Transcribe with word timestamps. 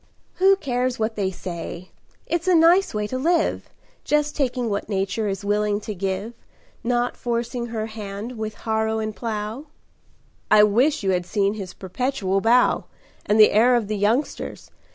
"Who 0.37 0.55
cares 0.55 0.97
what 0.97 1.15
they 1.15 1.29
say? 1.29 1.91
It's 2.25 2.47
a 2.47 2.55
nice 2.55 2.91
way 2.91 3.05
to 3.05 3.19
live, 3.19 3.69
Just 4.03 4.35
taking 4.35 4.67
what 4.67 4.89
Nature 4.89 5.27
is 5.27 5.45
willing 5.45 5.79
to 5.81 5.93
give, 5.93 6.33
Not 6.83 7.15
forcing 7.15 7.67
her 7.67 7.85
hand 7.85 8.35
with 8.35 8.55
harrow 8.65 8.97
and 8.97 9.15
plow." 9.15 9.67
"I 10.49 10.63
wish 10.63 11.03
you 11.03 11.11
had 11.11 11.27
seen 11.27 11.53
his 11.53 11.75
perpetual 11.75 12.41
bow 12.41 12.85
And 13.27 13.39
the 13.39 13.51
air 13.51 13.75
of 13.75 13.87
the 13.89 13.95
youngsters! 13.95 14.71